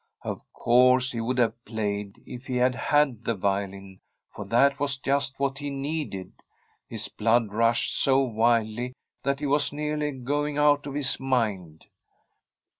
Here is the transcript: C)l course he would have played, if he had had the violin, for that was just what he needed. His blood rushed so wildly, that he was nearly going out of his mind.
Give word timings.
C)l 0.25 0.41
course 0.51 1.11
he 1.11 1.21
would 1.21 1.37
have 1.37 1.63
played, 1.63 2.23
if 2.25 2.47
he 2.47 2.55
had 2.55 2.73
had 2.73 3.23
the 3.23 3.35
violin, 3.35 3.99
for 4.35 4.45
that 4.45 4.79
was 4.79 4.97
just 4.97 5.35
what 5.39 5.59
he 5.59 5.69
needed. 5.69 6.33
His 6.89 7.07
blood 7.07 7.53
rushed 7.53 7.95
so 7.95 8.19
wildly, 8.23 8.93
that 9.21 9.41
he 9.41 9.45
was 9.45 9.71
nearly 9.71 10.09
going 10.11 10.57
out 10.57 10.87
of 10.87 10.95
his 10.95 11.19
mind. 11.19 11.85